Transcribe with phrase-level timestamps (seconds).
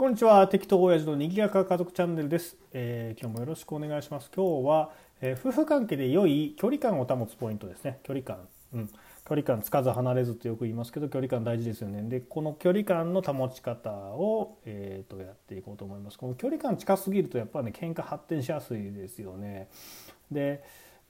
[0.00, 0.48] こんにちは。
[0.48, 4.30] 適当親父のにぎやか家族チャンネルです、えー今日もよろしくお願いします。
[4.34, 8.00] 今日は、えー夫婦関係で良い距離感を保つポイントですね。
[8.02, 8.48] 距離感。
[8.72, 8.86] うん。
[8.86, 8.94] 距
[9.28, 12.02] 離感つかず離れずってよく言いますけど距離感大事ですよね。
[12.08, 16.16] でこの距離感の保ち方を、えーとやっていこうと思います。
[16.16, 19.68] この距離感近すぎるとやっぱね喧嘩発展しやすいですよね。
[20.32, 20.64] で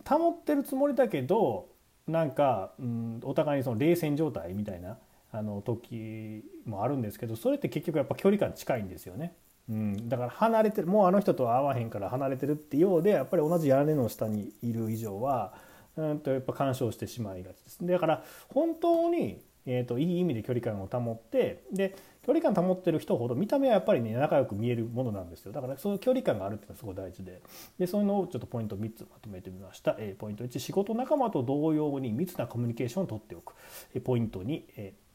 [0.04, 1.68] 保ってるつもりだけど
[2.08, 4.98] なんか、うん、お互いにその冷戦状態みたいな
[5.32, 9.34] あの時もあるんですけどそれって結局やっぱ距離感近いんですよね。
[9.68, 15.54] うん、だから離れてるもうあの人とは会わへんから離れてるってようでやっぱり同じ屋根の下にいる以上は
[15.96, 17.86] うんとやっぱ干渉してしまいがちです。
[17.86, 25.52] だから本当に、えー、といい意味で距離感を保ってで距離感保ってる人ほど見た目はやっぱりね仲良く見えるものなんですよ。
[25.52, 27.40] だからそういう距離感があるっていうのはすごい大事で。
[27.78, 33.54] でそういうのをちょっとポイント3つまとめてみました、えーポイント1仕事仲間と同様に密なコミュニケーションを取っておく、
[33.94, 35.09] えーポイント2、えー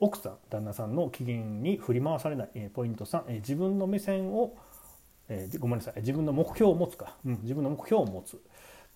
[0.00, 4.56] 奥さん旦那さんの機嫌に振り回されない、えーポイント3、えー自分の目線を、
[5.28, 8.40] えーごめんなさい自分の目標を持つか、うん、自分の目標を持つ。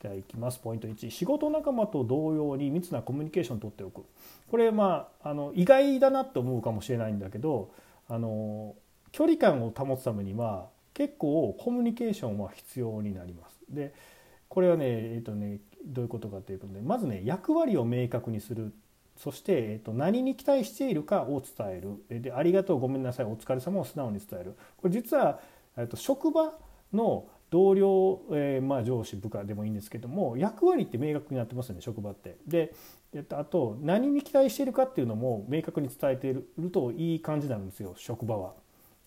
[0.03, 0.59] ではいきます。
[0.59, 4.05] ポイント1仕事仲間と同様に密なコミュニケーションを取っておく。
[4.51, 7.71] これまああの意外だなと思うかもしれないんだけど
[8.09, 8.75] あの
[9.13, 13.61] 距離感を保つためには結構コミュニケーションは必要になります。
[13.69, 13.95] で
[14.49, 18.73] これはね,、えーとねどういうことかというとねまずね役割を明確にする。
[19.23, 25.39] そして、えー、と何に期待しているかを伝えるでありがとうごめんなさいお疲れ様を素直に伝えるこれ実は、
[25.77, 26.53] えー、と職場
[26.93, 32.37] の同僚、えーまあ、上司部下でもいいんですけども役割って明確になってますよね職場って。
[32.49, 32.75] で
[33.15, 38.55] えっとあと何に期待しているかっていうのも明確に伝えているといい感じなんですよ職場は。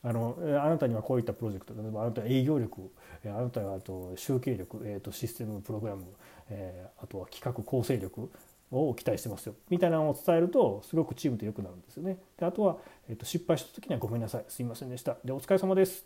[0.02, 2.92] あのあなたにはこういったプロジェクト例えばあなたは営業力
[3.26, 6.04] あなたはあと集計力、えー、とシステムプログラム、
[6.50, 8.30] えーあとは企画構成力
[8.72, 12.18] を期待してますよみたいなのを伝えるとすごくチームと良くなるんですよね。
[12.38, 16.06] であとは、えー、と失敗した時にはごめんなさいすいませんでしたでお疲れ様です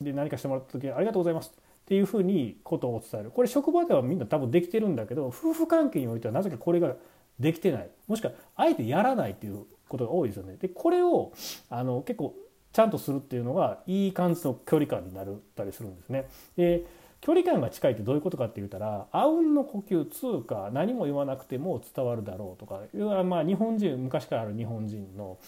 [0.00, 6.94] で何かしてもらった時にありがとうございますっていうふうにことを伝えるこれ職場ではみんな多分できてるんだけど夫婦関係においてはなぜかこれが
[7.40, 10.56] できてないもしくはあえてやらないっていうことが多いですよね。
[10.56, 11.32] でこれを
[11.68, 12.34] あの結構
[12.72, 16.26] ちゃんとするっていうのがいい感じの距離感になったりするんですね。
[16.56, 16.84] で
[17.22, 25.38] 距離感が近いってどういうことかって言ったらあうんの呼吸つうか何も言わなくても伝わるだろうとか要はまあ日本人昔からある日本人の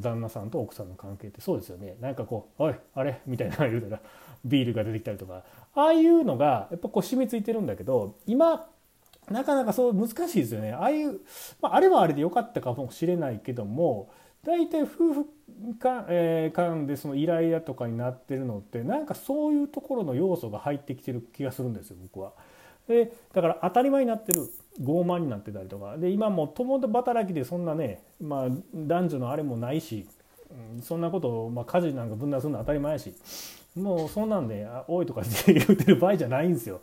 [0.00, 1.96] 旦那さんと奥さんの関係ってそうですよね。
[2.00, 4.00] なんかこう「おいあれ?」みたいな言うたら
[4.44, 5.42] ビールが出てきたりとか。
[5.74, 8.66] ああいうのがやっぱこう染みついてるんだけど今
[9.30, 10.72] なかなかそう難しいですよね。
[10.72, 11.20] ああいう、
[11.60, 14.08] まあ、あれはあれで良かったかもしれないけども
[14.46, 15.26] 大体夫婦
[15.80, 22.32] 間,、えー間でそのイライラとかになってるのってなんかそういうところの要素が入ってきてる気がするんですよ僕は。
[22.86, 24.42] でだから当たり前になってる
[24.80, 30.06] 傲慢になってたりとかで今も共働きでそんなね、まあ、男女のあれもないし、
[30.50, 33.12] うんそんなことを、まあ、家事なんか分断するの当たり前やし
[33.74, 36.80] もうそんなんで「おい」とかって言ってる場合じゃないんですよ。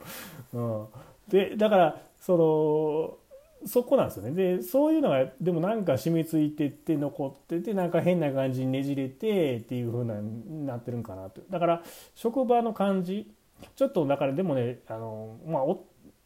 [0.53, 0.85] うん、
[1.29, 3.17] でだからその
[3.65, 4.31] そこなんですよね。
[4.31, 11.41] でそういうのがでもなんか染みついてって残っててなんか変な感じにねじれてっていう風なになってるんかなと。
[11.49, 11.83] だから
[12.15, 13.31] 職場の感じ
[13.75, 15.63] ちょっとだからでもねあの、まあ、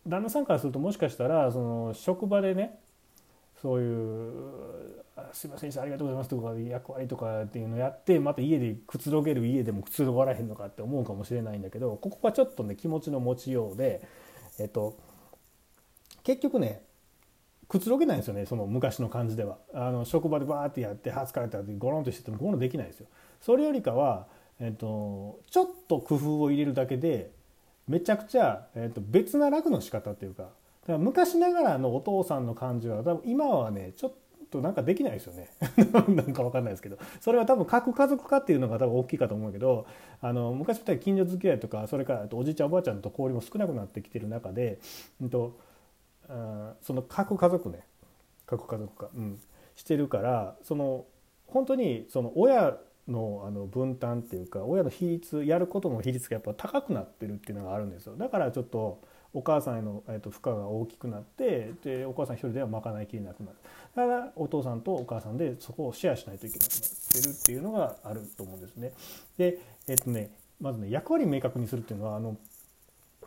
[0.07, 2.79] 旦那さんからするともしかしたらその職場でね
[3.61, 5.03] そういう
[5.33, 14.01] 「すいませんでしたありがとうございます」とか役割とかっていうのをやってまた家でくつろげる家でもくつろがらへんのかって思うかもしれないんだけどここはちょっとね気持ちの持ちようで
[14.59, 14.97] えっと
[16.23, 16.83] 結局ね
[17.67, 19.57] くつろげないですよねその昔の感じでは。
[19.73, 23.07] あの職場でバーってやって「は疲れた」ってゴロンとしててもゴロンできないですよ。
[23.41, 24.27] それよりかは、
[24.59, 27.31] えっと、ちょっと工夫を入れるだけで
[27.87, 34.11] めちゃくちゃ、えっと、別な楽の仕方っていうかだから昔ながらのお父さんの感じは多分今はねちょっ
[34.49, 35.49] となんかできないですよね。
[36.07, 36.97] なんかわかんないですけど。
[37.19, 39.85] それは多分核家族化っていうのが多分大きいかと思うけど
[40.21, 44.79] あの昔みたいに近所付き合いとかそれからおじいちゃんおばあちゃんと交流も少なくなってきてる中で、
[45.21, 45.57] うんと
[46.29, 47.83] あその核家族ね。
[48.45, 49.39] 核家族化、うん、
[49.75, 51.05] してるからその
[51.47, 52.77] 本当にその親
[53.07, 58.15] のあの分担っていうか親の比率やることの比率がやっぱ高くなってるっていうのがあるんですよ。
[58.17, 59.01] だからちょっと
[59.33, 63.57] お母さんへの、えっと負荷が大きくなってでお母さん一人では賄いきれなくなる。
[63.95, 68.93] だからお父さんとお母さんでそこをシェアしないといけなくなってるっていうのがあると思うんですね。
[69.37, 72.37] でえっとねまずね役割明確にするっていうのはあの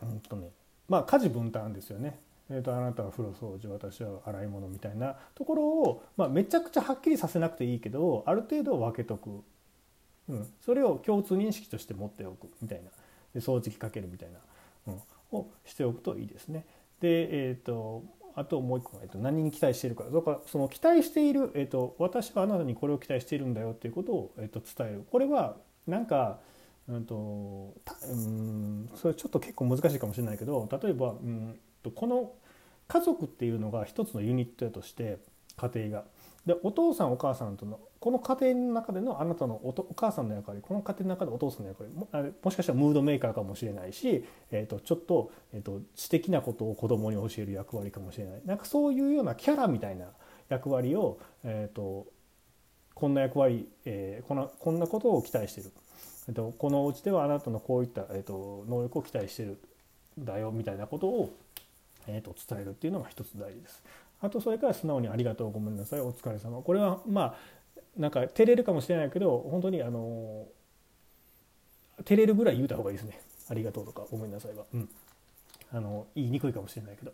[0.01, 0.49] うんとね
[0.89, 2.19] まあ家事分担ですよね。
[2.53, 9.41] えー、とあなたは風呂掃除私は洗い物みたいなところを、まあ、めちゃくちゃはっきりさせなくていいけどある程度分けとく、
[10.27, 12.91] うん、それを共通認識として持っておくみたいな。
[13.33, 14.39] で掃除機かけるみたいな、
[14.87, 16.65] うん、をしておくといいですね。
[16.99, 18.03] で、えー、と
[18.35, 20.03] あともう一個、えー、と何に期待しているか。
[20.03, 25.05] だかその期待している、えー、と私はあなたにこれを期待しているんだよっていうことを、えー、と伝える。
[25.09, 25.55] これは
[25.87, 26.39] なんか
[26.89, 27.73] うんと
[28.09, 32.33] うんそれちょっと結構難しいかもしれないけど例えばうんとこの
[32.91, 35.19] 家族っていうのが一つのユニットとして
[35.55, 36.03] 家庭が。
[36.45, 50.07] でお父さんお母さんとのこの家庭の中でのあなたのおお母さんの役割この家庭の中でお父さんの役割もあれもしかしたらムードメーカーかもしれないし、えー、とちょっと,、えー、と知的なことを子供に教える役割かもしれないなんかそういうようなキャラみたいな
[50.49, 52.07] 役割を、えー、と
[52.95, 55.71] こんな役割、えー、こんなこんなことを期待してる、
[56.27, 59.59] えー、とこのお家ではあなたのこういった、えー、と能力を期待してる
[60.19, 61.29] んだよみたいなことを、
[62.07, 63.83] えー、と伝えるっていうのが一つ大事です。
[64.21, 66.61] あとそれから素直に「ありがとうごめんなさいお疲れ様。
[66.61, 70.47] これはまあなんか照れるかもしれないけど本当にあの
[72.05, 73.19] 照れるぐらい言うた方がいいですね
[73.49, 74.89] 「ありがとう」とか「ごめんなさいは」うん、
[75.71, 77.13] あの言いにくいかもしれないけど。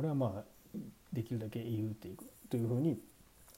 [0.00, 0.78] これはまあ
[1.12, 2.98] できるだけ言うていくというふうに、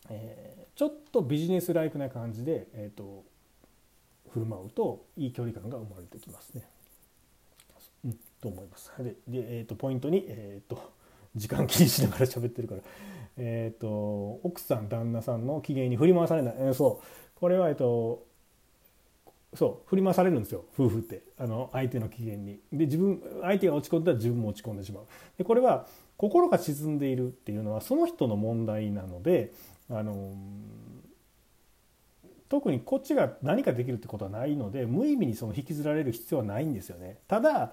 [0.09, 3.23] えー、ちょっとビジネスライクな感じで、えーと、
[4.33, 6.65] 振る舞うといい距離感が生まれてきますね。
[8.43, 8.93] と思います。
[8.99, 11.01] でで、えーと、ポイントに、えーと
[11.35, 12.81] 時間気にしながら喋ってるから、
[13.39, 18.27] えーと、奥さん旦那さんの機嫌に振り回されない、えー、そうこれはえっ、ー、と
[19.55, 22.61] そう振り回されるんですよ夫婦ってあの相手の機嫌に。
[22.73, 25.05] で自分相手が落ち込んだら自分も落ち込んでしまう。
[25.37, 25.87] でこれは
[26.17, 29.53] 心が沈んでいるっていうのはその人の問題なので
[29.91, 30.33] あの
[32.49, 37.19] 特にこっちが何かできるってことはないので無意味にその引きずられる必要はないんですよね。
[37.29, 37.73] ただ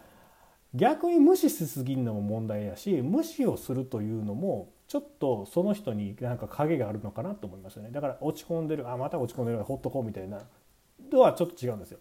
[0.73, 7.91] 逆に無視しすぎるのも問題やし無視をするというのもちょっとその人になんか影があるのかなと思いますよね。
[7.91, 10.41] だから落ち込んでるあまた落ち込んでるほっとこうみたいな
[11.11, 11.99] とはちょっと違うんですよ。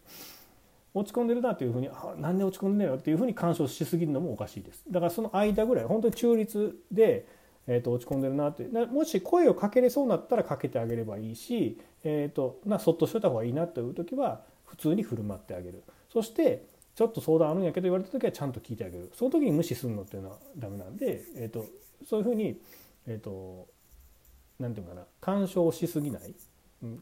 [0.94, 4.84] 落ち込んでるなというふうにあなんで落ち込んでるのっていうふうに干渉しすぎるのもおかしいです。
[4.90, 7.26] だからその間ぐらい本当に中立で、
[7.66, 15.82] えー、と落ち込んでるなってもし声をかけれそうになったらかけてあげればいいし、えーと、なそっとしといた方がいいなという時は普通に振る舞ってあげる。
[16.10, 16.64] そして
[16.98, 21.64] ちょっと相談あるんやけど言われた時はちゃんと聞いてあげるその時に無視するのっていうのはダメなんで、えーと、
[22.04, 22.60] そういうふうに
[23.06, 23.68] え、ー、と
[24.58, 26.34] 何て言うかな干渉しすぎない、
[26.82, 27.00] うん、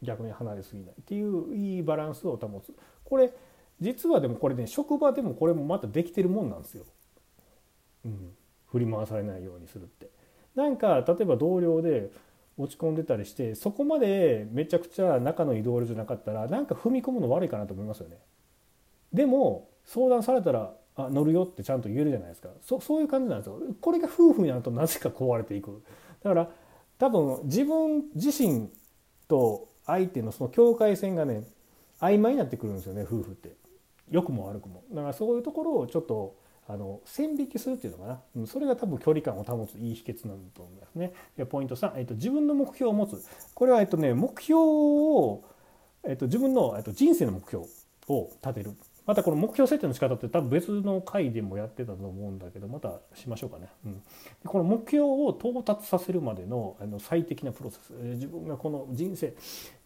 [0.00, 2.72] 逆に離れすぎないっていういいバランスを保つ
[3.02, 3.32] これ
[3.80, 6.84] 実はでもこれね職場でもこれもまたできてるもんなんですよ。
[8.04, 8.32] うん、
[8.70, 10.08] 振り回されないようにするって。
[10.54, 12.12] なんか例えば同僚で
[12.56, 18.18] 落ち込んでたりしてそこまでめちゃくちゃ仲のいい同僚じゃなかったらなんか踏み込むの悪いかなと思いますよね。
[19.12, 22.48] でも相談されたらあ乗るよってちゃんと言えるじゃないですか。
[22.62, 23.60] そそういう感じなんですよ。
[23.80, 25.82] これが夫婦になるとなぜか壊れていく。
[26.22, 26.50] だから
[26.98, 28.68] 多分自分自身
[29.28, 31.44] と相手のその境界線がね
[32.00, 33.54] 曖昧になってくるんですよね夫婦って。
[34.10, 34.82] 良くも悪くも。
[34.92, 36.36] だからそういうところをちょっと
[36.68, 38.46] あの線引きするっていうのかな。
[38.46, 41.12] それが多分距離感を保ついい秘訣なんだと思いますね。
[41.46, 43.24] ポイント3、えっと、自分の目標を持つ。
[43.54, 45.42] これは、えっとね、目標を、
[46.04, 47.66] えっと、自分の、えっと、人生の目標
[48.08, 48.72] を立てる。
[49.06, 53.68] またこの目標設定の仕方って多分別の回でもやってたと思うんだけどまたしましょうかね。
[53.84, 54.02] うん、
[54.44, 59.34] この目標を到達させるまでのあの最適なプロセス自分がこの人生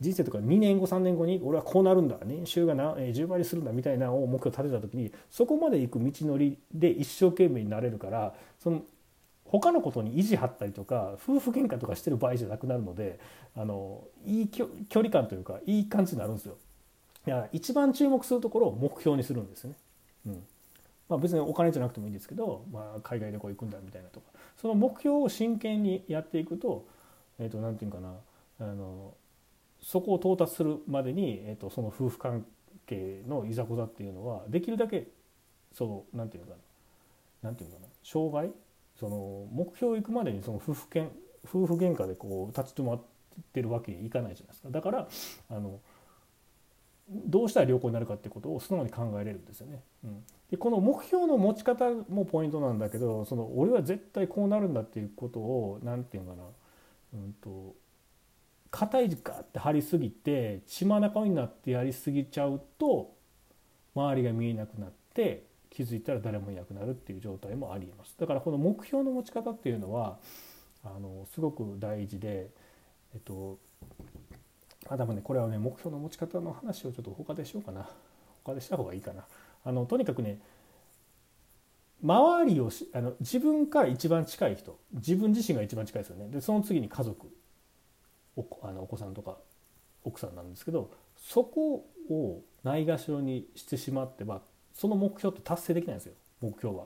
[0.01, 8.83] 人生とか2年後3年後に俺はこうなるんだ年収がな10倍にするんだみたいなのを目標立てた時にそこまで行く道のりで一生懸命になれるからその
[9.45, 13.21] 他のことに意地張ったりとか夫婦喧嘩とかしてる場合じゃなくなるので
[13.57, 16.57] あのいい距離感というかいい感じになるんですよ。
[17.27, 19.75] いや一番注目するところを目標にするんですね。
[20.27, 20.43] うん。
[21.09, 24.27] まあ、別にお金じゃなくてもいいんですけど、まあ、海外旅行行くんだみたいなとか。
[24.61, 26.87] その目標を真剣にやっていくと
[27.39, 28.15] 何、えー、とて言うかな。
[28.61, 29.15] あの
[29.83, 32.47] そこを到達するまでに、えー、とその夫婦関
[32.87, 35.09] 係のいざこざっていうのはできるだけ
[35.73, 36.61] その何て言うかな。
[37.43, 37.89] 何て言うかな。
[38.03, 38.51] 障害？
[38.99, 41.09] その目標行くまでにその夫婦喧
[41.45, 43.01] 夫婦喧嘩でこう立ち止まっ
[43.53, 44.71] てるわけにいかないじゃないですか。
[44.71, 45.09] だから
[45.51, 45.81] あの
[47.09, 49.83] どうしたら良好になるかってことを素直に考えれるんですよね。
[50.05, 56.43] うん、でこの目標の持ち方もポイントなんだけどその俺は絶対こうなるんだっていうことを何て言うかな、
[57.15, 57.75] うんと、
[58.71, 63.15] 肩いガって張りすぎて血まなかになってやりすぎちゃうと
[63.95, 68.15] 周りが見えなくなって気づいたら誰もいなくなるっていう状態もありえます。
[68.19, 70.19] だからこの目標の持ち方っていうのは
[70.85, 72.51] あのすごく大事で、
[73.15, 73.59] えっと、
[74.89, 77.89] あでもねこれはね目標の持ち方の話をちょっと他でしようかな。
[78.45, 79.25] 他でした方がいいかな。
[79.65, 80.39] あのとにかくね
[82.03, 86.29] 周りをしあの自分から一番近い人自分自身が一番近いですよね。
[86.29, 87.29] でその次に家族。
[88.37, 89.39] おあのお子さんとか
[90.03, 94.43] 奥さんなんですけどそこをないがしろにしてしまっては
[94.75, 96.15] その目標って達成できないんですよ。
[96.41, 96.85] 目標は。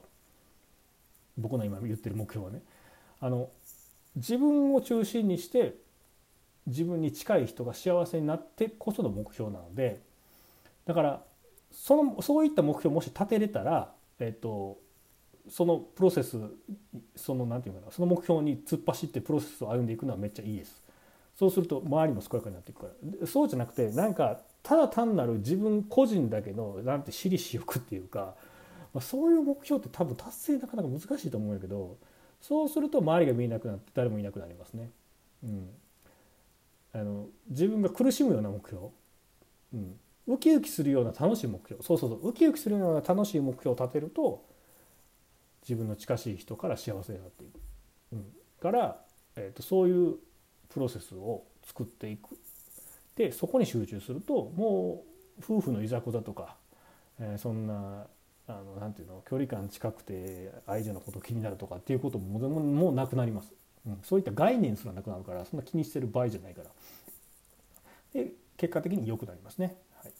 [1.37, 2.63] 僕の今言ってる目標はね。
[3.21, 3.49] あの
[4.15, 5.75] 自分を中心にして
[6.69, 10.01] 自分に近い人が幸せになってこその目標なので
[10.87, 11.23] だから
[11.71, 14.79] そのそういった目標をもし立てれたら、えっと、
[15.51, 16.39] そのプロセス
[17.17, 20.83] そのなんていうかなその目標に突っ走ってプロセスを歩んでいくのはめっちゃいいです。
[21.39, 22.89] そうすると周りも健やかになっていくか
[23.21, 28.35] らそうじゃなくてなんかただ単なる自分個人だけのなんて私利私欲っていうか、
[28.93, 31.97] まあ、そういう目標って多分達成なかなか難しいと思うんやけど
[32.41, 34.91] そうすると周りが見えなくなって誰もいなくなりますね。
[35.45, 35.69] うん、
[36.93, 38.89] あの自分が苦しむような目標、
[39.75, 41.83] うん、ウキウキするような楽しい目標。
[41.83, 42.29] そうそうそう。
[42.29, 44.45] ウキウキするような楽しい目標を立てると
[45.63, 47.61] 自分の近しい人から幸せになっていく、
[48.13, 48.27] うん、
[48.61, 49.01] から、
[49.37, 50.17] えーと、そういう
[50.69, 52.39] プロセスを作っていく。
[53.17, 55.03] でそこに集中するとも
[55.39, 56.57] う夫婦のいざこざとか、
[57.19, 58.07] えー、そんな
[58.47, 63.53] あのなんていうの距離感近くて相手のこと気になるとかっていうことももうなくなります、
[63.89, 66.71] うん、そういった概念すらなくなるからそんな気にしてる場合じゃないから
[68.13, 69.77] で結果的に良くなりますね。
[70.03, 70.13] はい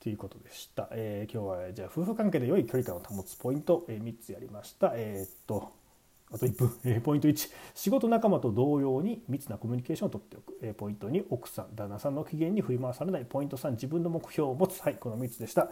[0.00, 0.88] ということでした。
[0.92, 4.92] えー、今日はじゃあ夫婦関係で良い距離感を保つポイント、えー、3つやりました。
[4.94, 5.72] えー、っと
[6.32, 15.70] あと1分、えー、ポイント1仕事仲間と同様に密なコミュニケーションをとっておく、えー、ポイント2奥さん旦那さんの機嫌に振り回されないポイント3自分の目標を持つはいこの3つでした。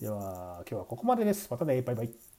[0.00, 1.48] では今日はここまでです。
[1.50, 2.33] またねバイバイ。